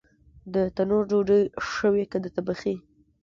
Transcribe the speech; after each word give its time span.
د 0.53 0.55
تنور 0.75 1.03
ډوډۍ 1.09 1.43
ښه 1.69 1.87
وي 1.93 2.05
که 2.11 2.17
د 2.23 2.25
تبخي؟ 2.35 2.75